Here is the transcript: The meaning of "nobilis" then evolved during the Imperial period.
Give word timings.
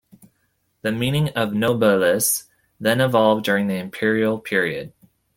The 0.81 0.91
meaning 0.91 1.29
of 1.35 1.49
"nobilis" 1.53 2.47
then 2.79 2.99
evolved 3.01 3.45
during 3.45 3.67
the 3.67 3.75
Imperial 3.75 4.39
period. 4.39 4.93